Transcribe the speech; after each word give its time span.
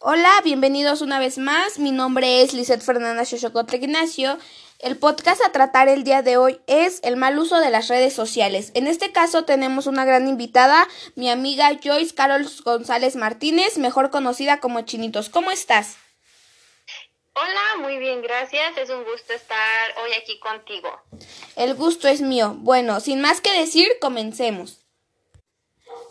Hola, 0.00 0.30
bienvenidos 0.44 1.00
una 1.00 1.18
vez 1.18 1.38
más. 1.38 1.80
Mi 1.80 1.90
nombre 1.90 2.40
es 2.40 2.52
Lizeth 2.52 2.82
Fernanda 2.82 3.24
Xochocotre 3.24 3.78
Ignacio. 3.78 4.38
El 4.78 4.96
podcast 4.96 5.44
a 5.44 5.50
tratar 5.50 5.88
el 5.88 6.04
día 6.04 6.22
de 6.22 6.36
hoy 6.36 6.60
es 6.68 7.00
el 7.02 7.16
mal 7.16 7.36
uso 7.36 7.58
de 7.58 7.70
las 7.70 7.88
redes 7.88 8.12
sociales. 8.14 8.70
En 8.74 8.86
este 8.86 9.10
caso 9.10 9.44
tenemos 9.44 9.88
una 9.88 10.04
gran 10.04 10.28
invitada, 10.28 10.86
mi 11.16 11.28
amiga 11.28 11.76
Joyce 11.82 12.14
Carol 12.14 12.46
González 12.64 13.16
Martínez, 13.16 13.76
mejor 13.76 14.10
conocida 14.10 14.60
como 14.60 14.82
Chinitos. 14.82 15.30
¿Cómo 15.30 15.50
estás? 15.50 15.96
Hola, 17.34 17.82
muy 17.82 17.98
bien, 17.98 18.22
gracias. 18.22 18.78
Es 18.78 18.90
un 18.90 19.02
gusto 19.02 19.32
estar 19.32 19.94
hoy 20.04 20.12
aquí 20.22 20.38
contigo. 20.38 20.90
El 21.56 21.74
gusto 21.74 22.06
es 22.06 22.20
mío. 22.20 22.54
Bueno, 22.58 23.00
sin 23.00 23.20
más 23.20 23.40
que 23.40 23.52
decir, 23.52 23.88
comencemos. 24.00 24.78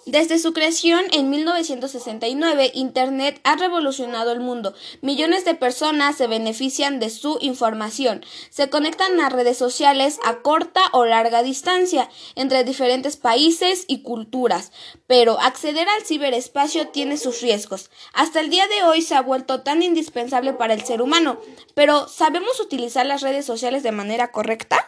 Desde 0.07 0.39
su 0.39 0.53
creación 0.53 1.03
en 1.11 1.29
1969, 1.29 2.71
Internet 2.73 3.41
ha 3.43 3.57
revolucionado 3.57 4.31
el 4.31 4.39
mundo. 4.39 4.73
Millones 5.01 5.43
de 5.43 5.53
personas 5.53 6.15
se 6.15 6.27
benefician 6.27 7.01
de 7.01 7.09
su 7.09 7.37
información. 7.41 8.23
Se 8.49 8.69
conectan 8.69 9.19
a 9.19 9.27
redes 9.27 9.57
sociales 9.57 10.17
a 10.23 10.41
corta 10.41 10.79
o 10.93 11.03
larga 11.03 11.43
distancia 11.43 12.09
entre 12.35 12.63
diferentes 12.63 13.17
países 13.17 13.83
y 13.89 14.01
culturas. 14.01 14.71
Pero 15.07 15.41
acceder 15.41 15.89
al 15.89 16.05
ciberespacio 16.05 16.87
tiene 16.87 17.17
sus 17.17 17.41
riesgos. 17.41 17.91
Hasta 18.13 18.39
el 18.39 18.49
día 18.49 18.65
de 18.69 18.83
hoy 18.83 19.01
se 19.01 19.15
ha 19.15 19.21
vuelto 19.21 19.59
tan 19.59 19.83
indispensable 19.83 20.53
para 20.53 20.73
el 20.73 20.85
ser 20.85 21.01
humano. 21.01 21.37
Pero 21.73 22.07
¿sabemos 22.07 22.61
utilizar 22.61 23.05
las 23.05 23.23
redes 23.23 23.45
sociales 23.45 23.83
de 23.83 23.91
manera 23.91 24.31
correcta? 24.31 24.87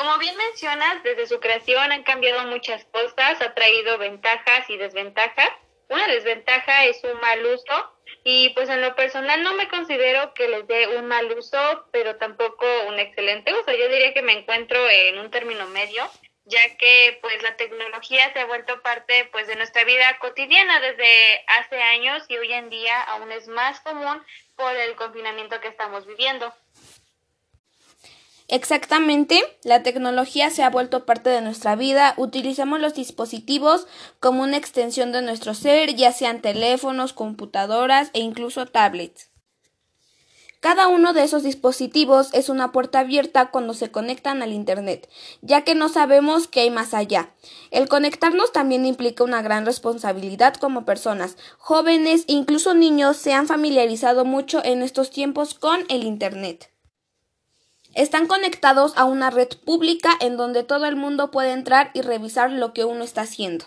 Como 0.00 0.16
bien 0.16 0.34
mencionas, 0.34 1.02
desde 1.02 1.26
su 1.26 1.40
creación 1.40 1.92
han 1.92 2.04
cambiado 2.04 2.46
muchas 2.46 2.86
cosas, 2.86 3.38
ha 3.42 3.52
traído 3.52 3.98
ventajas 3.98 4.64
y 4.70 4.78
desventajas. 4.78 5.50
Una 5.90 6.06
desventaja 6.06 6.86
es 6.86 7.04
un 7.04 7.20
mal 7.20 7.44
uso 7.44 7.92
y 8.24 8.48
pues 8.54 8.70
en 8.70 8.80
lo 8.80 8.96
personal 8.96 9.42
no 9.42 9.52
me 9.56 9.68
considero 9.68 10.32
que 10.32 10.48
les 10.48 10.66
dé 10.66 10.96
un 10.96 11.04
mal 11.06 11.30
uso, 11.36 11.84
pero 11.92 12.16
tampoco 12.16 12.64
un 12.88 12.98
excelente 12.98 13.52
uso. 13.52 13.72
Yo 13.72 13.90
diría 13.90 14.14
que 14.14 14.22
me 14.22 14.32
encuentro 14.32 14.88
en 14.88 15.18
un 15.18 15.30
término 15.30 15.66
medio, 15.66 16.10
ya 16.46 16.78
que 16.78 17.18
pues 17.20 17.42
la 17.42 17.56
tecnología 17.56 18.32
se 18.32 18.40
ha 18.40 18.46
vuelto 18.46 18.80
parte 18.80 19.28
pues 19.32 19.48
de 19.48 19.56
nuestra 19.56 19.84
vida 19.84 20.18
cotidiana 20.18 20.80
desde 20.80 21.44
hace 21.58 21.82
años 21.82 22.24
y 22.26 22.38
hoy 22.38 22.54
en 22.54 22.70
día 22.70 23.02
aún 23.02 23.30
es 23.32 23.48
más 23.48 23.80
común 23.80 24.24
por 24.56 24.74
el 24.74 24.94
confinamiento 24.96 25.60
que 25.60 25.68
estamos 25.68 26.06
viviendo. 26.06 26.54
Exactamente, 28.52 29.40
la 29.62 29.84
tecnología 29.84 30.50
se 30.50 30.64
ha 30.64 30.70
vuelto 30.70 31.06
parte 31.06 31.30
de 31.30 31.40
nuestra 31.40 31.76
vida, 31.76 32.14
utilizamos 32.16 32.80
los 32.80 32.94
dispositivos 32.94 33.86
como 34.18 34.42
una 34.42 34.56
extensión 34.56 35.12
de 35.12 35.22
nuestro 35.22 35.54
ser, 35.54 35.94
ya 35.94 36.12
sean 36.12 36.42
teléfonos, 36.42 37.12
computadoras 37.12 38.10
e 38.12 38.18
incluso 38.18 38.66
tablets. 38.66 39.30
Cada 40.58 40.88
uno 40.88 41.12
de 41.12 41.22
esos 41.22 41.44
dispositivos 41.44 42.30
es 42.34 42.48
una 42.48 42.72
puerta 42.72 42.98
abierta 42.98 43.52
cuando 43.52 43.72
se 43.72 43.92
conectan 43.92 44.42
al 44.42 44.52
Internet, 44.52 45.08
ya 45.42 45.62
que 45.62 45.76
no 45.76 45.88
sabemos 45.88 46.48
qué 46.48 46.62
hay 46.62 46.70
más 46.70 46.92
allá. 46.92 47.32
El 47.70 47.88
conectarnos 47.88 48.50
también 48.50 48.84
implica 48.84 49.22
una 49.22 49.42
gran 49.42 49.64
responsabilidad 49.64 50.54
como 50.54 50.84
personas. 50.84 51.36
Jóvenes 51.56 52.24
incluso 52.26 52.74
niños 52.74 53.16
se 53.16 53.32
han 53.32 53.46
familiarizado 53.46 54.24
mucho 54.24 54.60
en 54.64 54.82
estos 54.82 55.10
tiempos 55.10 55.54
con 55.54 55.84
el 55.88 56.02
Internet. 56.02 56.68
Están 57.94 58.26
conectados 58.26 58.96
a 58.96 59.04
una 59.04 59.30
red 59.30 59.48
pública 59.64 60.10
en 60.20 60.36
donde 60.36 60.62
todo 60.62 60.86
el 60.86 60.96
mundo 60.96 61.30
puede 61.30 61.52
entrar 61.52 61.90
y 61.92 62.02
revisar 62.02 62.50
lo 62.50 62.72
que 62.72 62.84
uno 62.84 63.02
está 63.02 63.22
haciendo. 63.22 63.66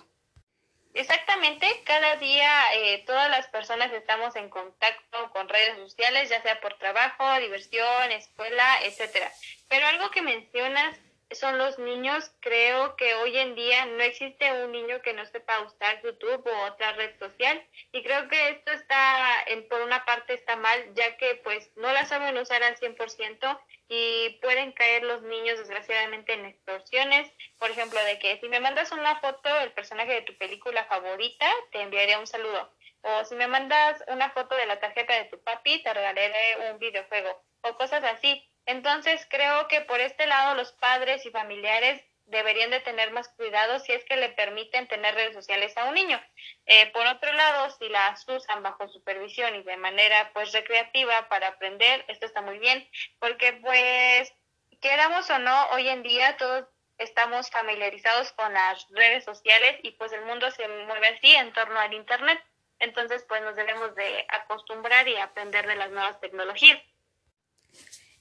Exactamente, 0.94 1.68
cada 1.86 2.18
día 2.18 2.50
eh, 2.76 3.04
todas 3.08 3.30
las 3.30 3.48
personas 3.48 3.92
estamos 3.92 4.36
en 4.36 4.50
contacto 4.50 5.32
con 5.32 5.50
redes 5.50 5.76
sociales, 5.78 6.30
ya 6.30 6.42
sea 6.44 6.62
por 6.62 6.78
trabajo, 6.78 7.24
diversión, 7.40 8.12
escuela, 8.12 8.64
etcétera. 8.84 9.32
Pero 9.70 9.88
algo 9.88 10.12
que 10.12 10.22
mencionas 10.22 10.96
son 11.32 11.58
los 11.58 11.80
niños. 11.80 12.32
Creo 12.40 12.96
que 12.96 13.16
hoy 13.16 13.38
en 13.38 13.56
día 13.56 13.86
no 13.86 14.04
existe 14.04 14.52
un 14.64 14.72
niño 14.72 15.02
que 15.02 15.14
no 15.14 15.26
sepa 15.26 15.62
usar 15.62 16.02
YouTube 16.04 16.46
o 16.46 16.66
otra 16.66 16.94
red 16.94 17.18
social 17.20 17.62
y 17.92 18.04
creo 18.04 18.28
que 18.28 18.50
esto 18.50 18.72
está, 18.72 19.44
en, 19.48 19.68
por 19.68 19.82
una 19.82 20.06
parte 20.06 20.34
está 20.34 20.56
mal, 20.56 20.94
ya 20.96 21.18
que 21.18 21.36
pues 21.44 21.72
no 21.76 21.92
la 21.92 22.06
saben 22.06 22.38
usar 22.38 22.64
al 22.64 22.76
100% 22.78 23.60
y 23.90 24.40
pueden 24.42 24.72
caer 24.72 25.04
los 25.04 25.22
niños 25.24 25.60
desgraciadamente 25.60 26.34
en 26.34 26.46
extorsiones. 26.46 27.32
Por 27.60 27.72
ejemplo, 27.72 28.04
de 28.04 28.20
que 28.20 28.40
si 28.40 28.50
me 28.50 28.60
mandas 28.60 28.92
una 28.92 29.20
foto 29.20 29.54
del 29.60 29.72
personaje 29.74 30.14
de 30.14 30.22
tu 30.22 30.38
película 30.38 30.86
favorita, 30.86 31.48
te 31.72 31.82
enviaré 31.82 32.18
un 32.18 32.28
saludo. 32.28 32.74
O 33.02 33.26
si 33.26 33.36
me 33.36 33.48
mandas 33.48 34.02
una 34.08 34.32
foto 34.32 34.56
de 34.56 34.66
la 34.66 34.80
tarjeta 34.80 35.14
de 35.16 35.26
tu 35.26 35.44
papi, 35.44 35.84
te 35.84 35.94
regalaré 35.94 36.72
un 36.72 36.80
videojuego. 36.80 37.44
O 37.62 37.76
cosas 37.76 38.04
así 38.04 38.50
entonces 38.66 39.26
creo 39.30 39.68
que 39.68 39.82
por 39.82 40.00
este 40.00 40.28
lado 40.28 40.56
los 40.56 40.72
padres 40.74 41.26
y 41.26 41.32
familiares 41.32 42.02
deberían 42.26 42.72
de 42.72 42.80
tener 42.80 43.12
más 43.12 43.28
cuidado 43.30 43.80
si 43.80 43.92
es 43.92 44.04
que 44.06 44.16
le 44.16 44.30
permiten 44.30 44.88
tener 44.88 45.14
redes 45.14 45.34
sociales 45.34 45.76
a 45.78 45.86
un 45.86 45.96
niño. 45.96 46.22
Eh, 46.66 46.90
por 46.92 47.06
otro 47.06 47.32
lado, 47.34 47.70
si 47.72 47.90
las 47.90 48.28
usan 48.28 48.64
bajo 48.64 48.88
supervisión 48.88 49.56
y 49.56 49.64
de 49.64 49.78
manera 49.78 50.32
pues 50.34 50.52
recreativa 50.54 51.28
para 51.30 51.50
aprender, 51.50 52.06
esto 52.08 52.26
está 52.26 52.42
muy 52.42 52.60
bien, 52.60 52.88
porque 53.20 53.54
pues 53.54 54.34
queramos 54.82 55.30
o 55.30 55.40
no, 55.40 55.70
hoy 55.72 55.90
en 55.90 56.04
día 56.04 56.38
todos 56.38 56.66
estamos 56.98 57.50
familiarizados 57.50 58.32
con 58.34 58.54
las 58.54 58.88
redes 58.92 59.26
sociales 59.26 59.80
y 59.84 59.92
pues 59.92 60.14
el 60.14 60.24
mundo 60.26 60.50
se 60.52 60.68
mueve 60.68 61.08
así 61.08 61.34
en 61.36 61.52
torno 61.54 61.80
al 61.80 61.94
Internet. 61.94 62.42
Entonces 62.80 63.26
pues 63.28 63.42
nos 63.42 63.56
debemos 63.56 63.96
de 63.96 64.26
acostumbrar 64.30 65.08
y 65.08 65.18
aprender 65.18 65.68
de 65.68 65.76
las 65.76 65.92
nuevas 65.92 66.20
tecnologías. 66.20 66.82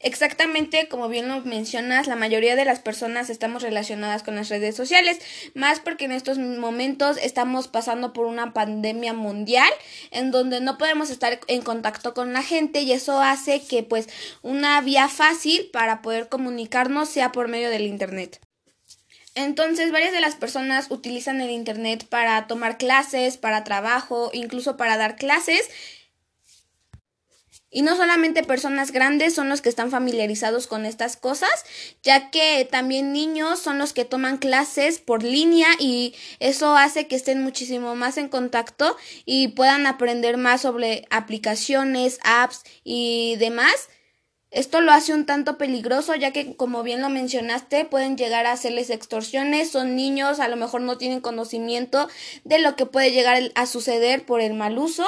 Exactamente, 0.03 0.89
como 0.89 1.09
bien 1.09 1.29
lo 1.29 1.41
mencionas, 1.43 2.09
la 2.09 2.17
mayoría 2.17 2.57
de 2.57 2.65
las 2.65 2.81
personas 2.81 3.31
estamos 3.31 3.63
relacionadas 3.63 4.25
con 4.25 4.35
las 4.35 4.49
redes 4.49 4.75
sociales, 4.75 5.21
más 5.55 5.79
porque 5.79 6.07
en 6.07 6.13
estos 6.13 6.39
momentos 6.39 7.19
estamos 7.23 7.69
pasando 7.69 8.13
por 8.13 8.27
una 8.27 8.53
pandemia 8.53 9.13
mundial 9.13 9.71
en 10.11 10.33
donde 10.33 10.61
no 10.61 10.77
podemos 10.77 11.11
estar 11.11 11.39
en 11.47 11.63
contacto 11.63 12.15
con 12.15 12.33
la 12.33 12.43
gente 12.43 12.81
y 12.81 12.91
eso 12.91 13.21
hace 13.21 13.63
que 13.65 13.85
pues 13.85 14.09
una 14.43 14.81
vía 14.81 15.09
fácil 15.09 15.71
para 15.73 16.03
poder 16.03 16.29
comunicarnos 16.29 17.09
sea 17.09 17.31
por 17.31 17.47
medio 17.47 17.71
del 17.71 17.83
internet. 17.83 18.41
Entonces, 19.37 19.93
varias 19.93 20.13
de 20.13 20.21
las 20.21 20.35
personas 20.35 20.91
utilizan 20.91 21.41
el 21.41 21.51
internet 21.51 22.07
para 22.09 22.47
tomar 22.49 22.77
clases, 22.77 23.37
para 23.39 23.65
trabajo, 23.65 24.31
incluso 24.35 24.77
para 24.77 24.99
dar 24.99 25.17
clases 25.17 25.71
y 27.73 27.83
no 27.83 27.97
solamente 27.97 28.45
personas 28.45 28.93
grandes 28.93 29.35
son 29.35 29.49
los 29.49 29.63
que 29.63 29.71
están 29.71 29.91
familiarizados 29.91 30.67
con 30.67 30.85
estas 30.85 31.17
cosas, 31.17 31.51
ya 32.03 32.31
que 32.31 32.69
también 32.71 33.13
niños 33.13 33.59
son 33.59 33.79
los 33.79 33.95
que 33.95 34.05
toman 34.05 34.37
clases 34.37 34.99
por 35.01 35.23
línea 35.23 35.69
y 35.79 36.15
eso 36.39 36.77
hace 36.77 37.09
que 37.09 37.17
estén 37.17 37.43
muchísimo 37.43 37.97
más 37.97 38.19
en 38.19 38.29
contacto 38.29 38.97
y 39.25 39.49
puedan 39.49 39.87
aprender 39.87 40.37
más 40.37 40.61
sobre 40.61 41.07
aplicaciones, 41.11 42.21
apps 42.23 42.63
y 42.85 43.37
demás. 43.37 43.89
Esto 44.51 44.83
lo 44.83 44.93
hace 44.93 45.15
un 45.15 45.25
tanto 45.25 45.57
peligroso 45.57 46.15
ya 46.15 46.31
que, 46.31 46.55
como 46.57 46.83
bien 46.83 47.01
lo 47.01 47.09
mencionaste, 47.09 47.87
pueden 47.87 48.19
llegar 48.19 48.45
a 48.45 48.53
hacerles 48.53 48.91
extorsiones, 48.91 49.71
son 49.71 49.97
niños, 49.97 50.41
a 50.41 50.49
lo 50.49 50.57
mejor 50.57 50.83
no 50.83 50.99
tienen 50.99 51.23
conocimiento 51.23 52.07
de 52.45 52.59
lo 52.59 52.77
que 52.77 52.85
puede 52.85 53.13
llegar 53.13 53.41
a 53.55 53.65
suceder 53.65 54.27
por 54.27 54.43
el 54.43 54.53
mal 54.53 54.77
uso. 54.77 55.07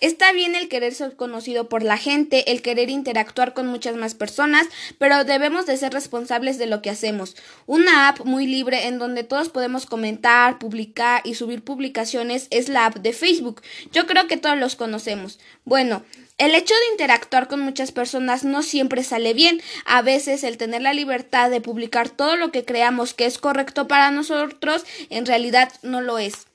Está 0.00 0.32
bien 0.32 0.54
el 0.54 0.68
querer 0.68 0.94
ser 0.94 1.14
conocido 1.14 1.68
por 1.68 1.82
la 1.82 1.98
gente, 1.98 2.50
el 2.50 2.62
querer 2.62 2.88
interactuar 2.88 3.52
con 3.52 3.66
muchas 3.66 3.96
más 3.96 4.14
personas, 4.14 4.66
pero 4.98 5.24
debemos 5.24 5.66
de 5.66 5.76
ser 5.76 5.92
responsables 5.92 6.56
de 6.56 6.66
lo 6.66 6.80
que 6.80 6.88
hacemos. 6.88 7.36
Una 7.66 8.08
app 8.08 8.24
muy 8.24 8.46
libre 8.46 8.86
en 8.86 8.98
donde 8.98 9.24
todos 9.24 9.50
podemos 9.50 9.84
comentar, 9.84 10.58
publicar 10.58 11.20
y 11.24 11.34
subir 11.34 11.62
publicaciones 11.62 12.46
es 12.50 12.70
la 12.70 12.86
app 12.86 12.96
de 12.96 13.12
Facebook. 13.12 13.60
Yo 13.92 14.06
creo 14.06 14.26
que 14.26 14.38
todos 14.38 14.56
los 14.56 14.74
conocemos. 14.74 15.38
Bueno, 15.64 16.02
el 16.38 16.54
hecho 16.54 16.72
de 16.72 16.92
interactuar 16.92 17.48
con 17.48 17.60
muchas 17.60 17.92
personas 17.92 18.42
no 18.42 18.62
siempre 18.62 19.04
sale 19.04 19.34
bien. 19.34 19.60
A 19.84 20.00
veces 20.00 20.44
el 20.44 20.56
tener 20.56 20.80
la 20.80 20.94
libertad 20.94 21.50
de 21.50 21.60
publicar 21.60 22.08
todo 22.08 22.36
lo 22.36 22.50
que 22.50 22.64
creamos 22.64 23.12
que 23.12 23.26
es 23.26 23.36
correcto 23.36 23.86
para 23.86 24.10
nosotros, 24.10 24.86
en 25.10 25.26
realidad 25.26 25.70
no 25.82 26.00
lo 26.00 26.18
es. 26.18 26.49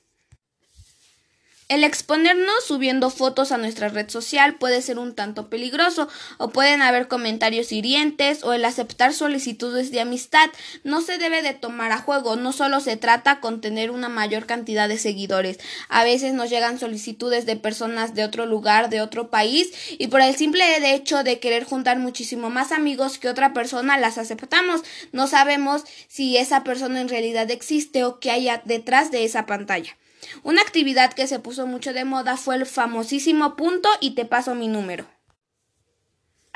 El 1.68 1.82
exponernos 1.82 2.64
subiendo 2.64 3.10
fotos 3.10 3.50
a 3.50 3.58
nuestra 3.58 3.88
red 3.88 4.08
social 4.08 4.54
puede 4.54 4.80
ser 4.82 5.00
un 5.00 5.16
tanto 5.16 5.50
peligroso 5.50 6.08
o 6.38 6.50
pueden 6.50 6.80
haber 6.80 7.08
comentarios 7.08 7.72
hirientes 7.72 8.44
o 8.44 8.52
el 8.52 8.64
aceptar 8.64 9.12
solicitudes 9.12 9.90
de 9.90 10.00
amistad 10.00 10.48
no 10.84 11.00
se 11.00 11.18
debe 11.18 11.42
de 11.42 11.54
tomar 11.54 11.90
a 11.90 11.98
juego, 11.98 12.36
no 12.36 12.52
solo 12.52 12.78
se 12.78 12.96
trata 12.96 13.40
con 13.40 13.60
tener 13.60 13.90
una 13.90 14.08
mayor 14.08 14.46
cantidad 14.46 14.88
de 14.88 14.96
seguidores. 14.96 15.58
A 15.88 16.04
veces 16.04 16.34
nos 16.34 16.50
llegan 16.50 16.78
solicitudes 16.78 17.46
de 17.46 17.56
personas 17.56 18.14
de 18.14 18.22
otro 18.22 18.46
lugar, 18.46 18.88
de 18.88 19.00
otro 19.00 19.28
país 19.28 19.72
y 19.90 20.06
por 20.06 20.20
el 20.20 20.36
simple 20.36 20.94
hecho 20.94 21.24
de 21.24 21.40
querer 21.40 21.64
juntar 21.64 21.98
muchísimo 21.98 22.48
más 22.48 22.70
amigos 22.70 23.18
que 23.18 23.28
otra 23.28 23.52
persona 23.52 23.98
las 23.98 24.18
aceptamos. 24.18 24.82
No 25.10 25.26
sabemos 25.26 25.82
si 26.06 26.36
esa 26.36 26.62
persona 26.62 27.00
en 27.00 27.08
realidad 27.08 27.50
existe 27.50 28.04
o 28.04 28.20
qué 28.20 28.30
hay 28.30 28.48
detrás 28.66 29.10
de 29.10 29.24
esa 29.24 29.46
pantalla. 29.46 29.96
Una 30.42 30.62
actividad 30.62 31.12
que 31.12 31.26
se 31.26 31.38
puso 31.38 31.66
mucho 31.66 31.92
de 31.92 32.04
moda 32.04 32.36
fue 32.36 32.56
el 32.56 32.66
famosísimo 32.66 33.56
punto 33.56 33.88
y 34.00 34.14
te 34.14 34.24
paso 34.24 34.54
mi 34.54 34.68
número. 34.68 35.06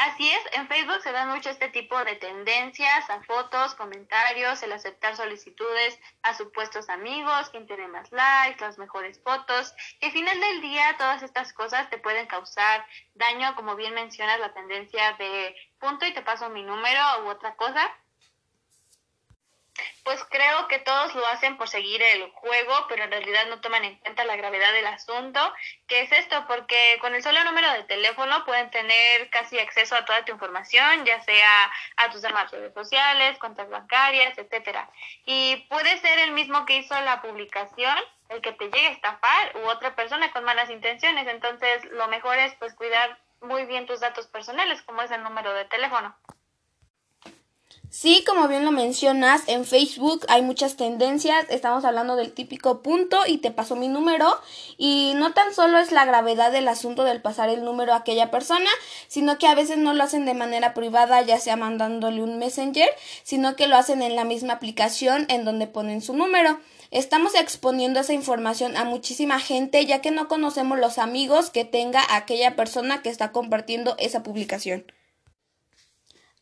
Así 0.01 0.31
es, 0.31 0.41
en 0.53 0.67
Facebook 0.67 1.03
se 1.03 1.12
dan 1.12 1.29
mucho 1.29 1.51
este 1.51 1.69
tipo 1.69 2.03
de 2.07 2.17
tendencias 2.17 3.11
a 3.11 3.23
fotos, 3.23 3.75
comentarios, 3.75 4.62
el 4.62 4.73
aceptar 4.73 5.15
solicitudes 5.15 6.01
a 6.23 6.33
supuestos 6.33 6.89
amigos, 6.89 7.51
quien 7.51 7.67
tiene 7.67 7.87
más 7.87 8.11
likes, 8.11 8.65
las 8.65 8.79
mejores 8.79 9.21
fotos. 9.23 9.75
Y 10.01 10.06
al 10.06 10.13
final 10.13 10.41
del 10.41 10.63
día 10.63 10.97
todas 10.97 11.23
estas 11.23 11.53
cosas 11.53 11.91
te 11.91 11.99
pueden 11.99 12.27
causar 12.29 12.87
daño, 13.13 13.55
como 13.56 13.77
bien 13.77 13.93
mencionas 13.93 14.41
la 14.41 14.55
tendencia 14.55 15.17
de 15.19 15.55
punto 15.79 16.06
y 16.06 16.15
te 16.15 16.23
paso 16.23 16.49
mi 16.49 16.63
número 16.63 17.03
u 17.27 17.29
otra 17.29 17.55
cosa. 17.56 17.83
Pues 20.05 20.23
creo 20.25 20.69
que 20.69 20.79
todos 20.79 21.15
lo 21.15 21.27
hacen 21.27 21.56
por 21.56 21.69
seguir 21.69 22.03
el 22.03 22.31
juego, 22.31 22.87
pero 22.88 23.05
en 23.05 23.11
realidad 23.11 23.47
no 23.49 23.61
toman 23.61 23.85
en 23.85 23.97
cuenta 23.99 24.25
la 24.25 24.37
gravedad 24.37 24.73
del 24.73 24.87
asunto. 24.87 25.41
¿Qué 25.87 26.00
es 26.03 26.12
esto? 26.12 26.44
Porque 26.47 26.99
con 27.00 27.15
el 27.15 27.23
solo 27.23 27.43
número 27.44 27.71
de 27.73 27.85
teléfono 27.85 28.44
pueden 28.44 28.71
tener 28.71 29.31
casi 29.31 29.59
acceso 29.59 29.94
a 29.94 30.05
toda 30.05 30.25
tu 30.25 30.32
información, 30.32 31.05
ya 31.05 31.23
sea 31.23 31.73
a 31.97 32.11
tus 32.11 32.23
demás 32.23 32.50
redes 32.50 32.75
sociales, 32.75 33.38
cuentas 33.38 33.69
bancarias, 33.69 34.37
etcétera. 34.38 34.91
Y 35.25 35.56
puede 35.69 35.99
ser 35.99 36.19
el 36.21 36.32
mismo 36.32 36.65
que 36.67 36.77
hizo 36.77 36.99
la 37.03 37.23
publicación, 37.23 37.97
el 38.29 38.41
que 38.41 38.53
te 38.53 38.67
llegue 38.67 38.88
a 38.88 38.93
estafar 38.93 39.56
u 39.56 39.69
otra 39.69 39.94
persona 39.94 40.32
con 40.32 40.44
malas 40.44 40.71
intenciones. 40.71 41.27
Entonces, 41.29 41.85
lo 41.87 42.09
mejor 42.09 42.38
es 42.38 42.55
pues 42.55 42.75
cuidar 42.75 43.19
muy 43.41 43.65
bien 43.65 43.87
tus 43.87 44.00
datos 44.00 44.27
personales, 44.27 44.82
como 44.82 45.03
es 45.03 45.11
el 45.11 45.23
número 45.23 45.53
de 45.55 45.65
teléfono. 45.65 46.15
Sí, 47.93 48.23
como 48.25 48.47
bien 48.47 48.65
lo 48.65 48.71
mencionas, 48.71 49.43
en 49.49 49.65
Facebook 49.65 50.25
hay 50.29 50.43
muchas 50.43 50.77
tendencias, 50.77 51.45
estamos 51.51 51.85
hablando 51.85 52.15
del 52.15 52.31
típico 52.33 52.83
punto 52.83 53.19
y 53.27 53.39
te 53.39 53.51
paso 53.51 53.75
mi 53.75 53.89
número 53.89 54.29
y 54.79 55.15
no 55.17 55.33
tan 55.33 55.53
solo 55.53 55.77
es 55.79 55.91
la 55.91 56.05
gravedad 56.05 56.53
del 56.53 56.69
asunto 56.69 57.03
del 57.03 57.21
pasar 57.21 57.49
el 57.49 57.65
número 57.65 57.93
a 57.93 57.97
aquella 57.97 58.31
persona, 58.31 58.71
sino 59.09 59.39
que 59.39 59.49
a 59.49 59.57
veces 59.57 59.77
no 59.77 59.93
lo 59.93 60.05
hacen 60.05 60.25
de 60.25 60.35
manera 60.35 60.73
privada, 60.73 61.21
ya 61.23 61.41
sea 61.41 61.57
mandándole 61.57 62.23
un 62.23 62.39
messenger, 62.39 62.89
sino 63.25 63.57
que 63.57 63.67
lo 63.67 63.77
hacen 63.77 64.03
en 64.03 64.15
la 64.15 64.23
misma 64.23 64.53
aplicación 64.53 65.27
en 65.29 65.45
donde 65.45 65.67
ponen 65.67 66.01
su 66.01 66.15
número. 66.15 66.61
Estamos 66.93 67.35
exponiendo 67.35 67.99
esa 67.99 68.13
información 68.13 68.77
a 68.77 68.85
muchísima 68.85 69.41
gente 69.41 69.85
ya 69.85 70.01
que 70.01 70.13
no 70.13 70.29
conocemos 70.29 70.79
los 70.79 70.99
amigos 70.99 71.51
que 71.51 71.65
tenga 71.65 72.05
aquella 72.15 72.55
persona 72.55 73.03
que 73.03 73.09
está 73.09 73.33
compartiendo 73.33 73.97
esa 73.99 74.23
publicación. 74.23 74.85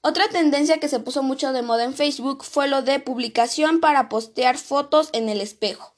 Otra 0.01 0.29
tendencia 0.29 0.79
que 0.79 0.89
se 0.89 1.01
puso 1.01 1.23
mucho 1.23 1.53
de 1.53 1.63
moda 1.63 1.85
en 1.85 1.95
Facebook 1.95 2.45
fue 2.45 2.69
lo 2.69 2.83
de 2.83 3.01
publicación 3.01 3.81
para 3.81 4.09
postear 4.09 4.57
fotos 4.57 5.11
en 5.13 5.29
el 5.29 5.41
espejo. 5.41 5.97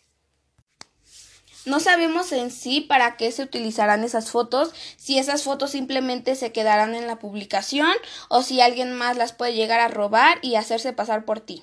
No 1.67 1.79
sabemos 1.79 2.33
en 2.33 2.51
sí 2.51 2.81
para 2.81 3.19
qué 3.19 3.31
se 3.31 3.43
utilizarán 3.43 4.03
esas 4.03 4.31
fotos, 4.31 4.73
si 4.97 5.19
esas 5.19 5.43
fotos 5.43 5.73
simplemente 5.73 6.35
se 6.35 6.53
quedarán 6.53 6.95
en 6.95 7.07
la 7.07 7.19
publicación 7.19 7.93
o 8.31 8.43
si 8.43 8.63
alguien 8.63 8.95
más 8.95 9.19
las 9.19 9.35
puede 9.35 9.53
llegar 9.53 9.81
a 9.81 9.89
robar 9.89 10.39
y 10.41 10.55
hacerse 10.55 10.95
pasar 10.95 11.27
por 11.27 11.41
ti. 11.41 11.63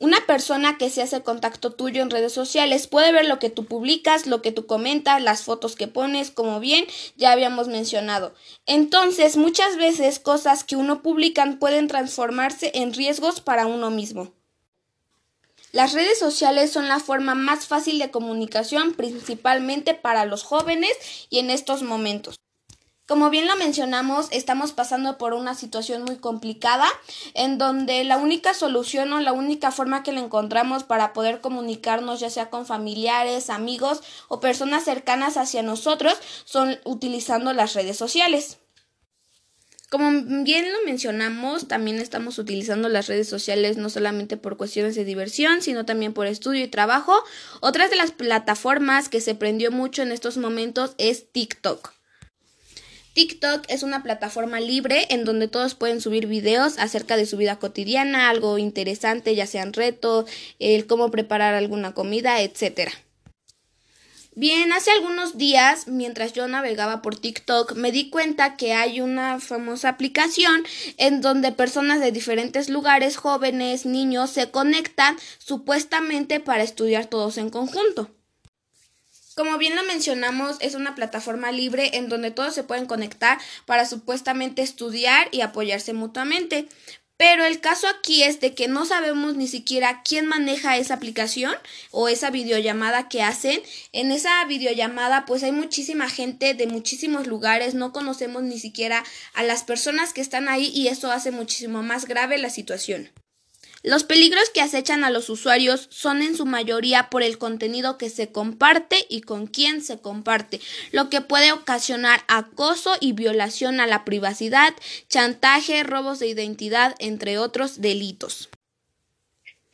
Una 0.00 0.18
persona 0.26 0.76
que 0.76 0.90
se 0.90 1.02
hace 1.02 1.22
contacto 1.22 1.72
tuyo 1.72 2.02
en 2.02 2.10
redes 2.10 2.32
sociales 2.32 2.88
puede 2.88 3.12
ver 3.12 3.26
lo 3.26 3.38
que 3.38 3.48
tú 3.48 3.64
publicas, 3.64 4.26
lo 4.26 4.42
que 4.42 4.50
tú 4.50 4.66
comentas, 4.66 5.22
las 5.22 5.42
fotos 5.42 5.76
que 5.76 5.86
pones, 5.86 6.32
como 6.32 6.58
bien 6.58 6.84
ya 7.16 7.30
habíamos 7.30 7.68
mencionado. 7.68 8.34
Entonces, 8.66 9.36
muchas 9.36 9.76
veces 9.76 10.18
cosas 10.18 10.64
que 10.64 10.74
uno 10.74 11.00
publica 11.00 11.44
pueden 11.60 11.86
transformarse 11.86 12.72
en 12.74 12.92
riesgos 12.92 13.40
para 13.40 13.66
uno 13.66 13.90
mismo. 13.90 14.32
Las 15.70 15.92
redes 15.92 16.18
sociales 16.18 16.72
son 16.72 16.88
la 16.88 16.98
forma 17.00 17.34
más 17.34 17.66
fácil 17.66 17.98
de 17.98 18.10
comunicación 18.10 18.94
principalmente 18.94 19.94
para 19.94 20.24
los 20.24 20.42
jóvenes 20.42 20.92
y 21.30 21.38
en 21.38 21.50
estos 21.50 21.82
momentos. 21.82 22.36
Como 23.06 23.28
bien 23.28 23.46
lo 23.46 23.54
mencionamos, 23.56 24.28
estamos 24.30 24.72
pasando 24.72 25.18
por 25.18 25.34
una 25.34 25.54
situación 25.54 26.04
muy 26.04 26.16
complicada 26.16 26.88
en 27.34 27.58
donde 27.58 28.02
la 28.02 28.16
única 28.16 28.54
solución 28.54 29.12
o 29.12 29.20
la 29.20 29.34
única 29.34 29.70
forma 29.70 30.02
que 30.02 30.12
le 30.12 30.20
encontramos 30.20 30.84
para 30.84 31.12
poder 31.12 31.42
comunicarnos 31.42 32.20
ya 32.20 32.30
sea 32.30 32.48
con 32.48 32.64
familiares, 32.64 33.50
amigos 33.50 34.02
o 34.28 34.40
personas 34.40 34.84
cercanas 34.84 35.36
hacia 35.36 35.62
nosotros 35.62 36.16
son 36.46 36.78
utilizando 36.84 37.52
las 37.52 37.74
redes 37.74 37.98
sociales. 37.98 38.56
Como 39.90 40.10
bien 40.42 40.72
lo 40.72 40.78
mencionamos, 40.86 41.68
también 41.68 41.98
estamos 41.98 42.38
utilizando 42.38 42.88
las 42.88 43.06
redes 43.06 43.28
sociales 43.28 43.76
no 43.76 43.90
solamente 43.90 44.38
por 44.38 44.56
cuestiones 44.56 44.94
de 44.94 45.04
diversión, 45.04 45.60
sino 45.60 45.84
también 45.84 46.14
por 46.14 46.26
estudio 46.26 46.64
y 46.64 46.68
trabajo. 46.68 47.22
Otras 47.60 47.90
de 47.90 47.96
las 47.96 48.12
plataformas 48.12 49.10
que 49.10 49.20
se 49.20 49.34
prendió 49.34 49.70
mucho 49.70 50.00
en 50.00 50.10
estos 50.10 50.38
momentos 50.38 50.94
es 50.96 51.30
TikTok. 51.30 51.92
TikTok 53.14 53.64
es 53.68 53.84
una 53.84 54.02
plataforma 54.02 54.58
libre 54.58 55.06
en 55.10 55.24
donde 55.24 55.46
todos 55.46 55.76
pueden 55.76 56.00
subir 56.00 56.26
videos 56.26 56.78
acerca 56.78 57.16
de 57.16 57.26
su 57.26 57.36
vida 57.36 57.60
cotidiana, 57.60 58.28
algo 58.28 58.58
interesante, 58.58 59.36
ya 59.36 59.46
sean 59.46 59.72
retos, 59.72 60.28
el 60.58 60.86
cómo 60.86 61.12
preparar 61.12 61.54
alguna 61.54 61.94
comida, 61.94 62.42
etc. 62.42 62.90
Bien, 64.34 64.72
hace 64.72 64.90
algunos 64.90 65.38
días, 65.38 65.86
mientras 65.86 66.32
yo 66.32 66.48
navegaba 66.48 67.02
por 67.02 67.14
TikTok, 67.14 67.76
me 67.76 67.92
di 67.92 68.10
cuenta 68.10 68.56
que 68.56 68.72
hay 68.72 69.00
una 69.00 69.38
famosa 69.38 69.90
aplicación 69.90 70.64
en 70.96 71.20
donde 71.20 71.52
personas 71.52 72.00
de 72.00 72.10
diferentes 72.10 72.68
lugares, 72.68 73.16
jóvenes, 73.16 73.86
niños, 73.86 74.30
se 74.30 74.50
conectan 74.50 75.16
supuestamente 75.38 76.40
para 76.40 76.64
estudiar 76.64 77.06
todos 77.06 77.38
en 77.38 77.50
conjunto. 77.50 78.10
Como 79.34 79.58
bien 79.58 79.74
lo 79.74 79.82
mencionamos, 79.82 80.56
es 80.60 80.76
una 80.76 80.94
plataforma 80.94 81.50
libre 81.50 81.96
en 81.96 82.08
donde 82.08 82.30
todos 82.30 82.54
se 82.54 82.62
pueden 82.62 82.86
conectar 82.86 83.38
para 83.66 83.84
supuestamente 83.84 84.62
estudiar 84.62 85.28
y 85.32 85.40
apoyarse 85.40 85.92
mutuamente. 85.92 86.68
Pero 87.16 87.44
el 87.44 87.60
caso 87.60 87.86
aquí 87.88 88.22
es 88.22 88.40
de 88.40 88.54
que 88.54 88.68
no 88.68 88.86
sabemos 88.86 89.34
ni 89.34 89.46
siquiera 89.48 90.02
quién 90.04 90.26
maneja 90.26 90.76
esa 90.76 90.94
aplicación 90.94 91.54
o 91.90 92.08
esa 92.08 92.30
videollamada 92.30 93.08
que 93.08 93.22
hacen. 93.22 93.60
En 93.92 94.12
esa 94.12 94.44
videollamada 94.46 95.24
pues 95.24 95.42
hay 95.42 95.52
muchísima 95.52 96.08
gente 96.08 96.54
de 96.54 96.66
muchísimos 96.66 97.26
lugares, 97.26 97.74
no 97.74 97.92
conocemos 97.92 98.42
ni 98.42 98.58
siquiera 98.58 99.04
a 99.32 99.42
las 99.42 99.62
personas 99.64 100.12
que 100.12 100.20
están 100.20 100.48
ahí 100.48 100.70
y 100.74 100.88
eso 100.88 101.10
hace 101.12 101.30
muchísimo 101.30 101.82
más 101.82 102.06
grave 102.06 102.38
la 102.38 102.50
situación. 102.50 103.10
Los 103.84 104.02
peligros 104.02 104.48
que 104.48 104.62
acechan 104.62 105.04
a 105.04 105.10
los 105.10 105.28
usuarios 105.28 105.88
son 105.90 106.22
en 106.22 106.34
su 106.34 106.46
mayoría 106.46 107.10
por 107.10 107.22
el 107.22 107.36
contenido 107.36 107.98
que 107.98 108.08
se 108.08 108.32
comparte 108.32 109.04
y 109.10 109.20
con 109.20 109.46
quién 109.46 109.82
se 109.82 110.00
comparte, 110.00 110.58
lo 110.90 111.10
que 111.10 111.20
puede 111.20 111.52
ocasionar 111.52 112.22
acoso 112.26 112.96
y 112.98 113.12
violación 113.12 113.80
a 113.80 113.86
la 113.86 114.06
privacidad, 114.06 114.72
chantaje, 115.08 115.82
robos 115.82 116.18
de 116.18 116.28
identidad, 116.28 116.94
entre 116.98 117.36
otros 117.36 117.82
delitos. 117.82 118.48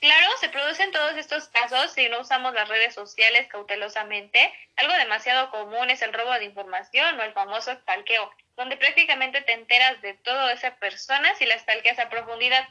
Claro, 0.00 0.26
se 0.40 0.49
producen 0.49 0.90
todos 0.90 1.17
estos 1.17 1.47
casos 1.47 1.93
si 1.93 2.09
no 2.09 2.23
usamos 2.23 2.52
las 2.52 2.69
redes 2.69 2.93
sociales 2.93 3.47
cautelosamente. 3.49 4.52
Algo 4.75 4.93
demasiado 4.95 5.52
común 5.52 5.88
es 5.88 6.02
el 6.02 6.12
robo 6.12 6.33
de 6.33 6.47
información 6.47 7.21
o 7.21 7.23
el 7.23 7.33
famoso 7.33 7.73
stalkeo, 7.73 8.29
donde 8.57 8.76
prácticamente 8.76 9.40
te 9.43 9.52
enteras 9.52 10.02
de 10.02 10.14
toda 10.14 10.52
esa 10.52 10.75
persona 10.79 11.33
si 11.37 11.47
la 11.47 11.57
stalkeas 11.57 12.00
a 12.00 12.09
profundidad 12.09 12.67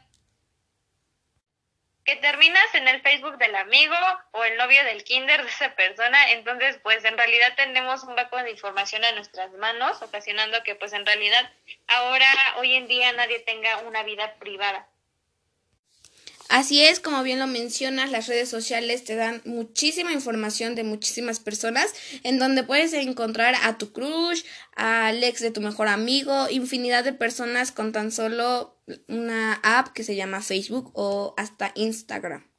que 2.10 2.16
terminas 2.16 2.74
en 2.74 2.88
el 2.88 3.02
Facebook 3.04 3.38
del 3.38 3.56
amigo 3.56 3.94
o 4.32 4.44
el 4.44 4.58
novio 4.58 4.84
del 4.84 5.04
kinder 5.04 5.44
de 5.44 5.50
esa 5.50 5.76
persona, 5.76 6.32
entonces 6.32 6.80
pues 6.82 7.06
en 7.06 7.16
realidad 7.16 7.54
tenemos 7.56 8.04
un 8.04 8.16
banco 8.16 8.38
de 8.38 8.50
información 8.50 9.04
en 9.04 9.14
nuestras 9.14 9.52
manos, 9.54 10.02
ocasionando 10.02 10.58
que 10.64 10.74
pues 10.74 10.92
en 10.94 11.06
realidad 11.06 11.52
ahora, 11.86 12.26
hoy 12.58 12.74
en 12.74 12.88
día, 12.88 13.12
nadie 13.14 13.40
tenga 13.42 13.78
una 13.82 14.02
vida 14.02 14.34
privada. 14.40 14.88
Así 16.48 16.84
es, 16.84 17.00
como 17.00 17.22
bien 17.22 17.38
lo 17.38 17.46
mencionas, 17.46 18.10
las 18.10 18.26
redes 18.26 18.50
sociales 18.50 19.04
te 19.04 19.16
dan 19.16 19.44
muchísima 19.46 20.12
información 20.12 20.74
de 20.74 20.84
muchísimas 20.84 21.40
personas 21.40 21.94
en 22.24 22.40
donde 22.40 22.64
puedes 22.64 22.92
encontrar 22.94 23.54
a 23.62 23.78
tu 23.78 23.94
crush, 23.94 24.42
al 24.76 25.24
ex 25.24 25.42
de 25.42 25.52
tu 25.52 25.62
mejor 25.62 25.88
amigo, 25.88 26.50
infinidad 26.50 27.04
de 27.04 27.14
personas 27.14 27.72
con 27.72 27.92
tan 27.92 28.12
solo 28.12 28.79
una 29.08 29.54
app 29.64 29.90
que 29.94 30.04
se 30.04 30.16
llama 30.16 30.42
Facebook 30.42 30.92
o 30.94 31.34
hasta 31.38 31.72
Instagram. 31.76 32.50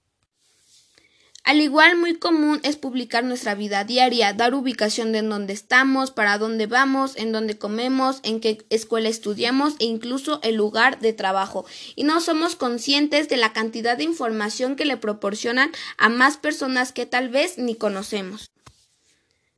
Al 1.42 1.60
igual, 1.62 1.96
muy 1.96 2.16
común 2.16 2.60
es 2.64 2.76
publicar 2.76 3.24
nuestra 3.24 3.54
vida 3.54 3.82
diaria, 3.84 4.34
dar 4.34 4.54
ubicación 4.54 5.10
de 5.10 5.18
en 5.18 5.30
dónde 5.30 5.54
estamos, 5.54 6.10
para 6.10 6.36
dónde 6.36 6.66
vamos, 6.66 7.16
en 7.16 7.32
dónde 7.32 7.56
comemos, 7.56 8.20
en 8.24 8.40
qué 8.40 8.64
escuela 8.68 9.08
estudiamos 9.08 9.74
e 9.78 9.86
incluso 9.86 10.40
el 10.42 10.56
lugar 10.56 11.00
de 11.00 11.14
trabajo. 11.14 11.64
Y 11.96 12.04
no 12.04 12.20
somos 12.20 12.56
conscientes 12.56 13.28
de 13.28 13.38
la 13.38 13.54
cantidad 13.54 13.96
de 13.96 14.04
información 14.04 14.76
que 14.76 14.84
le 14.84 14.98
proporcionan 14.98 15.72
a 15.96 16.10
más 16.10 16.36
personas 16.36 16.92
que 16.92 17.06
tal 17.06 17.30
vez 17.30 17.56
ni 17.56 17.74
conocemos. 17.74 18.50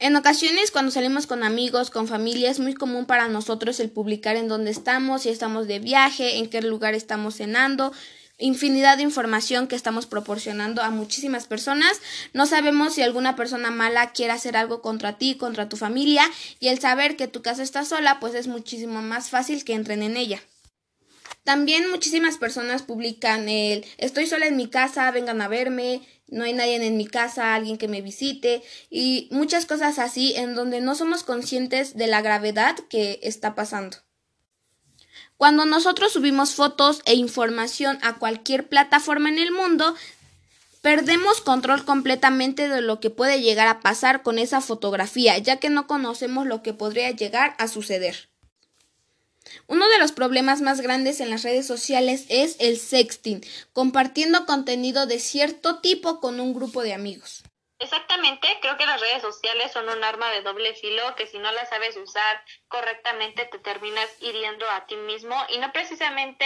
En 0.03 0.17
ocasiones, 0.17 0.73
cuando 0.73 0.91
salimos 0.91 1.29
con 1.29 1.45
amigos, 1.45 1.91
con 1.91 2.09
familia, 2.09 2.51
es 2.51 2.59
muy 2.59 2.75
común 2.75 3.07
para 3.07 3.29
nosotros 3.29 3.79
el 3.79 3.89
publicar 3.89 4.35
en 4.35 4.49
dónde 4.49 4.73
estamos, 4.73 5.23
si 5.23 5.29
estamos 5.29 5.69
de 5.69 5.79
viaje, 5.79 6.39
en 6.39 6.51
qué 6.51 6.61
lugar 6.61 6.97
estamos 6.97 7.37
cenando, 7.37 7.93
infinidad 8.37 8.97
de 8.97 9.05
información 9.05 9.69
que 9.69 9.77
estamos 9.77 10.07
proporcionando 10.07 10.83
a 10.83 10.91
muchísimas 10.91 11.47
personas. 11.47 12.01
No 12.33 12.47
sabemos 12.47 12.95
si 12.95 13.03
alguna 13.03 13.37
persona 13.37 13.71
mala 13.71 14.11
quiere 14.11 14.33
hacer 14.33 14.57
algo 14.57 14.83
contra 14.83 15.19
ti, 15.19 15.37
contra 15.37 15.69
tu 15.69 15.77
familia, 15.77 16.29
y 16.59 16.67
el 16.67 16.81
saber 16.81 17.15
que 17.15 17.29
tu 17.29 17.41
casa 17.41 17.63
está 17.63 17.85
sola, 17.85 18.19
pues 18.19 18.35
es 18.35 18.49
muchísimo 18.49 19.03
más 19.03 19.31
fácil 19.31 19.63
que 19.63 19.75
entren 19.75 20.03
en 20.03 20.17
ella. 20.17 20.43
También 21.45 21.91
muchísimas 21.91 22.39
personas 22.39 22.83
publican 22.83 23.49
el 23.49 23.85
estoy 23.99 24.27
sola 24.27 24.47
en 24.47 24.57
mi 24.57 24.69
casa, 24.69 25.11
vengan 25.11 25.43
a 25.43 25.49
verme, 25.49 26.03
no 26.29 26.45
hay 26.45 26.53
nadie 26.53 26.77
en 26.77 26.97
mi 26.97 27.07
casa, 27.07 27.55
alguien 27.55 27.79
que 27.79 27.89
me 27.89 28.01
visite 28.01 28.63
y 28.91 29.29
muchas 29.33 29.67
cosas 29.67 29.99
así 29.99 30.35
en 30.37 30.55
donde 30.55 30.81
no 30.81 30.95
somos 30.95 31.25
conscientes 31.25 31.97
de 31.97 32.07
la 32.07 32.23
gravedad 32.23 32.77
que 32.89 33.19
está 33.23 33.55
pasando. 33.55 33.99
Cuando 35.37 35.65
nosotros 35.67 36.13
subimos 36.13 36.55
fotos 36.55 37.03
e 37.05 37.15
información 37.15 37.99
a 38.03 38.15
cualquier 38.15 38.69
plataforma 38.69 39.29
en 39.29 39.39
el 39.39 39.51
mundo, 39.51 39.97
perdemos 40.81 41.41
control 41.41 41.85
completamente 41.85 42.69
de 42.69 42.81
lo 42.81 43.01
que 43.01 43.11
puede 43.11 43.43
llegar 43.43 43.67
a 43.67 43.81
pasar 43.81 44.23
con 44.23 44.39
esa 44.39 44.61
fotografía, 44.61 45.37
ya 45.39 45.57
que 45.57 45.71
no 45.71 45.89
conocemos 45.89 46.47
lo 46.47 46.63
que 46.63 46.73
podría 46.73 47.11
llegar 47.11 47.57
a 47.59 47.67
suceder. 47.67 48.32
Uno 49.67 49.89
de 49.89 49.99
los 49.99 50.13
problemas 50.13 50.61
más 50.61 50.81
grandes 50.81 51.21
en 51.21 51.31
las 51.31 51.43
redes 51.43 51.67
sociales 51.67 52.27
es 52.29 52.57
el 52.61 52.79
sexting, 52.79 53.45
compartiendo 53.73 54.47
contenido 54.47 55.07
de 55.07 55.19
cierto 55.19 55.81
tipo 55.81 56.21
con 56.21 56.41
un 56.41 56.55
grupo 56.55 56.83
de 56.83 56.95
amigos. 56.95 57.43
Exactamente, 57.83 58.47
creo 58.61 58.77
que 58.77 58.87
las 58.87 59.01
redes 59.01 59.23
sociales 59.23 59.73
son 59.73 59.89
un 59.89 60.05
arma 60.05 60.31
de 60.31 60.43
doble 60.43 60.73
filo 60.75 61.17
que 61.17 61.27
si 61.27 61.41
no 61.41 61.51
las 61.51 61.69
sabes 61.69 61.97
usar 61.97 62.41
correctamente 62.69 63.45
te 63.47 63.59
terminas 63.59 64.09
hiriendo 64.21 64.71
a 64.71 64.87
ti 64.87 64.95
mismo 64.95 65.35
y 65.49 65.59
no 65.59 65.73
precisamente 65.73 66.45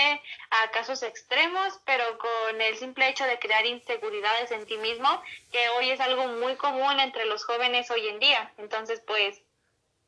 a 0.48 0.70
casos 0.70 1.02
extremos, 1.02 1.78
pero 1.84 2.04
con 2.16 2.62
el 2.62 2.78
simple 2.78 3.10
hecho 3.10 3.24
de 3.24 3.38
crear 3.38 3.66
inseguridades 3.66 4.50
en 4.50 4.64
ti 4.64 4.78
mismo, 4.78 5.22
que 5.52 5.68
hoy 5.76 5.90
es 5.90 6.00
algo 6.00 6.26
muy 6.26 6.56
común 6.56 7.00
entre 7.00 7.26
los 7.26 7.44
jóvenes 7.44 7.90
hoy 7.90 8.08
en 8.08 8.18
día. 8.18 8.54
Entonces, 8.56 9.02
pues 9.06 9.42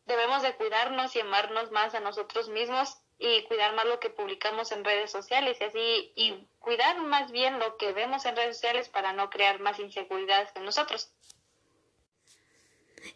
debemos 0.08 0.42
de 0.42 0.54
cuidarnos 0.56 1.14
y 1.14 1.20
amarnos 1.20 1.70
más 1.70 1.94
a 1.94 2.00
nosotros 2.00 2.48
mismos 2.48 2.96
y 3.18 3.42
cuidar 3.44 3.74
más 3.74 3.86
lo 3.86 4.00
que 4.00 4.10
publicamos 4.10 4.72
en 4.72 4.84
redes 4.84 5.10
sociales 5.10 5.58
y 5.60 5.64
así 5.64 6.12
y 6.16 6.48
cuidar 6.58 7.00
más 7.02 7.30
bien 7.30 7.58
lo 7.58 7.76
que 7.76 7.92
vemos 7.92 8.24
en 8.24 8.36
redes 8.36 8.56
sociales 8.56 8.88
para 8.88 9.12
no 9.12 9.28
crear 9.28 9.60
más 9.60 9.78
inseguridades 9.78 10.50
en 10.56 10.64
nosotros. 10.64 11.12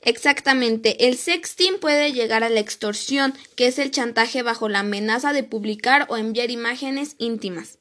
Exactamente, 0.01 1.09
el 1.09 1.17
sexting 1.17 1.79
puede 1.79 2.13
llegar 2.13 2.45
a 2.45 2.51
la 2.51 2.61
extorsión, 2.61 3.35
que 3.57 3.67
es 3.67 3.79
el 3.79 3.91
chantaje 3.91 4.43
bajo 4.43 4.69
la 4.69 4.81
amenaza 4.81 5.33
de 5.33 5.45
publicar 5.45 6.07
o 6.09 6.17
enviar 6.17 6.51
imágenes 6.51 7.15
íntimas. 7.19 7.79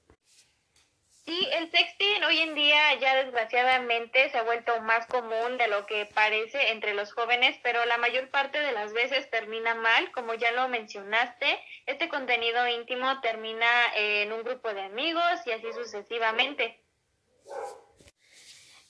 Sí, 1.32 1.48
el 1.54 1.72
sexting 1.72 2.26
hoy 2.26 2.40
en 2.40 2.56
día 2.56 2.94
ya 3.00 3.16
desgraciadamente 3.24 4.30
se 4.32 4.38
ha 4.38 4.44
vuelto 4.44 4.82
más 4.82 5.08
común 5.08 5.58
de 5.58 5.70
lo 5.70 5.86
que 5.86 6.06
parece 6.06 6.72
entre 6.72 6.94
los 6.94 7.14
jóvenes, 7.14 7.58
pero 7.64 7.86
la 7.86 7.98
mayor 7.98 8.30
parte 8.32 8.60
de 8.60 8.74
las 8.74 8.92
veces 8.92 9.30
termina 9.30 9.74
mal, 9.74 10.12
como 10.12 10.34
ya 10.34 10.52
lo 10.52 10.68
mencionaste. 10.68 11.58
Este 11.86 12.10
contenido 12.10 12.68
íntimo 12.68 13.22
termina 13.22 13.66
en 13.96 14.34
un 14.34 14.44
grupo 14.44 14.74
de 14.74 14.82
amigos 14.82 15.24
y 15.46 15.52
así 15.52 15.72
sucesivamente. 15.72 16.84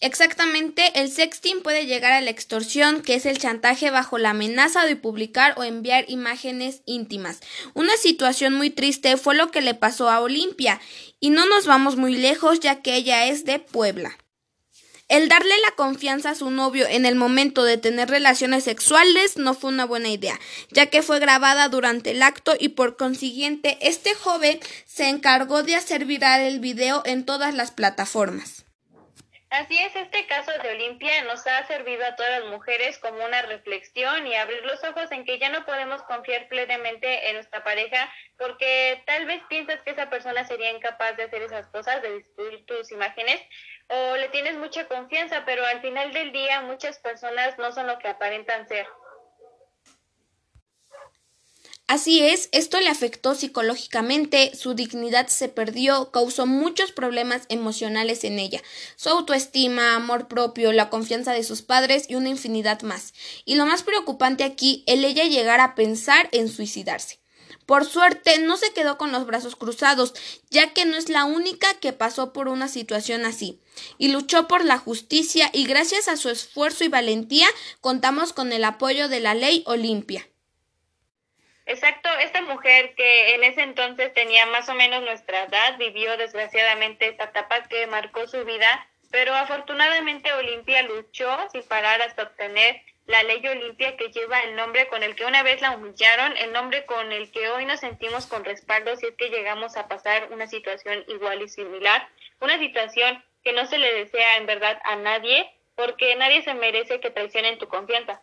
Exactamente, 0.04 1.00
el 1.00 1.12
sexting 1.12 1.62
puede 1.62 1.86
llegar 1.86 2.12
a 2.12 2.22
la 2.22 2.32
extorsión, 2.32 3.04
que 3.04 3.14
es 3.14 3.28
el 3.28 3.38
chantaje 3.38 3.92
bajo 3.92 4.18
la 4.18 4.32
amenaza 4.32 4.84
de 4.86 4.96
publicar 4.96 5.54
o 5.58 5.64
enviar 5.64 6.06
imágenes 6.08 6.82
íntimas. 6.88 7.40
Una 7.76 7.96
situación 7.98 8.56
muy 8.56 8.72
triste 8.72 9.16
fue 9.16 9.36
lo 9.36 9.52
que 9.52 9.62
le 9.62 9.76
pasó 9.76 10.10
a 10.10 10.20
Olimpia, 10.20 10.82
y 11.20 11.30
no 11.30 11.46
nos 11.46 11.68
vamos 11.68 11.98
muy 11.98 12.18
lejos 12.18 12.60
ya 12.60 12.82
que 12.82 12.96
ella 12.96 13.28
es 13.28 13.46
de 13.46 13.60
Puebla. 13.60 14.18
El 15.08 15.30
darle 15.30 15.54
la 15.70 15.76
confianza 15.76 16.32
a 16.32 16.36
su 16.36 16.50
novio 16.50 16.88
en 16.88 17.06
el 17.06 17.14
momento 17.14 17.64
de 17.64 17.78
tener 17.78 18.10
relaciones 18.10 18.64
sexuales 18.64 19.38
no 19.38 19.54
fue 19.54 19.70
una 19.70 19.86
buena 19.86 20.10
idea, 20.10 20.40
ya 20.72 20.88
que 20.88 21.04
fue 21.04 21.20
grabada 21.20 21.70
durante 21.70 22.10
el 22.10 22.24
acto 22.24 22.56
y 22.60 22.70
por 22.70 22.98
consiguiente 22.98 23.78
este 23.82 24.16
joven 24.16 24.60
se 24.88 25.10
encargó 25.10 25.62
de 25.62 25.76
hacer 25.76 26.06
viral 26.06 26.42
el 26.42 26.60
video 26.60 27.04
en 27.06 27.24
todas 27.24 27.54
las 27.54 27.70
plataformas. 27.70 28.66
Así 29.52 29.78
es, 29.78 29.94
este 29.98 30.28
caso 30.28 30.50
de 30.64 30.70
Olimpia 30.70 31.26
nos 31.26 31.46
ha 31.46 31.68
servido 31.68 32.06
a 32.06 32.16
todas 32.16 32.40
las 32.40 32.50
mujeres 32.50 32.98
como 33.00 33.26
una 33.26 33.42
reflexión 33.42 34.26
y 34.26 34.34
abrir 34.34 34.64
los 34.64 34.82
ojos 34.86 35.12
en 35.12 35.26
que 35.26 35.40
ya 35.40 35.50
no 35.50 35.66
podemos 35.66 36.02
confiar 36.04 36.48
plenamente 36.48 37.28
en 37.28 37.36
nuestra 37.36 37.62
pareja 37.62 38.10
porque 38.38 39.04
tal 39.06 39.26
vez 39.26 39.44
piensas 39.50 39.84
que 39.84 39.92
esa 39.92 40.10
persona 40.10 40.46
sería 40.46 40.72
incapaz 40.72 41.18
de 41.18 41.24
hacer 41.24 41.42
esas 41.42 41.68
cosas, 41.68 42.02
de 42.02 42.12
destruir 42.12 42.66
tus 42.66 42.94
imágenes 42.94 43.42
o 43.90 44.16
le 44.16 44.30
tienes 44.30 44.56
mucha 44.56 44.88
confianza, 44.88 45.44
pero 45.46 45.66
al 45.66 45.82
final 45.82 46.14
del 46.14 46.32
día 46.32 46.62
muchas 46.62 47.00
personas 47.00 47.58
no 47.58 47.74
son 47.74 47.88
lo 47.88 48.00
que 48.00 48.08
aparentan 48.08 48.70
ser. 48.70 48.88
Así 51.92 52.22
es, 52.22 52.48
esto 52.54 52.80
le 52.80 52.88
afectó 52.88 53.36
psicológicamente, 53.36 54.56
su 54.56 54.76
dignidad 54.76 55.28
se 55.28 55.50
perdió, 55.50 56.10
causó 56.10 56.46
muchos 56.46 56.94
problemas 56.94 57.42
emocionales 57.50 58.24
en 58.24 58.40
ella, 58.40 58.62
su 58.96 59.10
autoestima, 59.10 59.96
amor 59.96 60.30
propio, 60.30 60.72
la 60.72 60.90
confianza 60.90 61.34
de 61.34 61.44
sus 61.44 61.62
padres 61.62 62.06
y 62.08 62.16
una 62.16 62.30
infinidad 62.30 62.82
más. 62.84 63.14
Y 63.44 63.56
lo 63.56 63.66
más 63.66 63.84
preocupante 63.84 64.46
aquí, 64.46 64.86
el 64.88 65.04
ella 65.04 65.26
llegar 65.26 65.60
a 65.60 65.76
pensar 65.76 66.30
en 66.32 66.48
suicidarse. 66.48 67.20
Por 67.66 67.84
suerte, 67.84 68.40
no 68.40 68.56
se 68.56 68.72
quedó 68.72 68.98
con 68.98 69.12
los 69.12 69.26
brazos 69.26 69.58
cruzados, 69.58 70.14
ya 70.50 70.72
que 70.72 70.86
no 70.86 70.96
es 70.96 71.10
la 71.10 71.26
única 71.26 71.74
que 71.82 71.92
pasó 71.92 72.32
por 72.32 72.48
una 72.48 72.70
situación 72.70 73.26
así, 73.26 73.60
y 73.98 74.08
luchó 74.14 74.48
por 74.48 74.64
la 74.64 74.78
justicia 74.78 75.50
y 75.52 75.66
gracias 75.66 76.08
a 76.08 76.16
su 76.16 76.30
esfuerzo 76.30 76.86
y 76.86 76.88
valentía 76.88 77.48
contamos 77.82 78.32
con 78.32 78.54
el 78.54 78.64
apoyo 78.64 79.10
de 79.10 79.20
la 79.20 79.34
ley 79.34 79.66
Olimpia. 79.66 80.31
Exacto, 81.72 82.10
esta 82.20 82.42
mujer 82.42 82.96
que 82.96 83.34
en 83.34 83.46
ese 83.46 83.62
entonces 83.62 84.14
tenía 84.14 84.46
más 84.48 84.68
o 84.68 84.74
menos 84.74 85.04
nuestra 85.04 85.44
edad 85.44 85.78
vivió 85.78 86.18
desgraciadamente 86.18 87.08
esta 87.08 87.24
etapa 87.24 87.64
que 87.70 87.88
marcó 87.88 88.28
su 88.28 88.44
vida, 88.44 88.90
pero 89.10 89.34
afortunadamente 89.34 90.34
Olimpia 90.34 90.84
luchó 90.84 91.34
sin 91.50 91.64
parar 91.64 92.02
hasta 92.02 92.24
obtener 92.24 92.82
la 93.06 93.24
ley 93.24 93.48
Olimpia 93.48 93.96
que 93.96 94.10
lleva 94.10 94.42
el 94.42 94.58
nombre 94.58 94.90
con 94.90 95.02
el 95.02 95.16
que 95.16 95.24
una 95.24 95.44
vez 95.44 95.62
la 95.62 95.72
humillaron, 95.72 96.36
el 96.36 96.52
nombre 96.52 96.86
con 96.86 97.10
el 97.14 97.32
que 97.32 97.48
hoy 97.48 97.64
nos 97.64 97.80
sentimos 97.80 98.28
con 98.28 98.44
respaldo 98.44 98.98
si 98.98 99.08
es 99.08 99.16
que 99.16 99.30
llegamos 99.30 99.78
a 99.78 99.88
pasar 99.88 100.28
una 100.34 100.48
situación 100.48 101.06
igual 101.08 101.42
y 101.42 101.48
similar, 101.48 102.06
una 102.42 102.60
situación 102.60 103.24
que 103.46 103.54
no 103.54 103.66
se 103.66 103.78
le 103.78 103.94
desea 103.94 104.36
en 104.36 104.46
verdad 104.46 104.78
a 104.84 104.98
nadie, 104.98 105.50
porque 105.76 106.18
nadie 106.18 106.42
se 106.42 106.54
merece 106.54 107.00
que 107.00 107.12
traicionen 107.12 107.60
tu 107.60 107.70
confianza. 107.70 108.22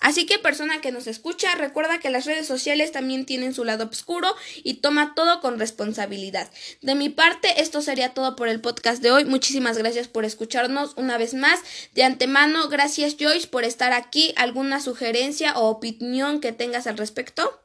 Así 0.00 0.26
que 0.26 0.38
persona 0.38 0.80
que 0.80 0.92
nos 0.92 1.06
escucha, 1.06 1.54
recuerda 1.54 1.98
que 1.98 2.10
las 2.10 2.26
redes 2.26 2.46
sociales 2.46 2.92
también 2.92 3.26
tienen 3.26 3.54
su 3.54 3.64
lado 3.64 3.88
oscuro 3.88 4.34
y 4.62 4.74
toma 4.74 5.14
todo 5.14 5.40
con 5.40 5.58
responsabilidad. 5.58 6.50
De 6.82 6.94
mi 6.94 7.08
parte, 7.08 7.60
esto 7.60 7.80
sería 7.80 8.14
todo 8.14 8.36
por 8.36 8.48
el 8.48 8.60
podcast 8.60 9.02
de 9.02 9.12
hoy. 9.12 9.24
Muchísimas 9.24 9.78
gracias 9.78 10.08
por 10.08 10.24
escucharnos 10.24 10.94
una 10.96 11.18
vez 11.18 11.34
más. 11.34 11.60
De 11.92 12.04
antemano, 12.04 12.68
gracias 12.68 13.16
Joyce 13.18 13.48
por 13.48 13.64
estar 13.64 13.92
aquí. 13.92 14.34
¿Alguna 14.36 14.80
sugerencia 14.80 15.58
o 15.58 15.68
opinión 15.68 16.40
que 16.40 16.52
tengas 16.52 16.86
al 16.86 16.98
respecto? 16.98 17.60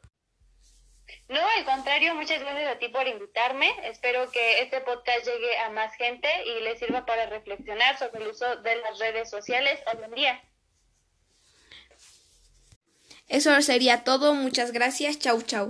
No, 1.27 1.39
al 1.57 1.63
contrario, 1.63 2.15
muchas 2.15 2.39
gracias 2.39 2.75
a 2.75 2.79
ti 2.79 2.87
por 2.87 3.07
invitarme. 3.07 3.71
Espero 3.83 4.31
que 4.31 4.61
este 4.61 4.81
podcast 4.81 5.27
llegue 5.27 5.57
a 5.59 5.69
más 5.69 5.93
gente 5.95 6.27
y 6.45 6.61
les 6.61 6.79
sirva 6.79 7.05
para 7.05 7.27
reflexionar 7.27 7.99
sobre 7.99 8.23
el 8.23 8.29
uso 8.29 8.55
de 8.57 8.75
las 8.77 8.97
redes 8.97 9.29
sociales 9.29 9.79
hoy 9.93 10.03
en 10.03 10.11
día. 10.15 10.43
Eso 13.29 13.61
sería 13.61 14.03
todo. 14.03 14.33
Muchas 14.33 14.71
gracias. 14.71 15.19
Chau, 15.19 15.41
chau. 15.41 15.67